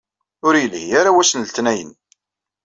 [0.47, 1.91] Ur yelhi ara wass n letnayen.